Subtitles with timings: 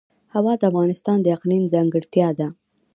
[0.35, 2.47] هوا د افغانستان د اقلیم ځانګړتیا ده.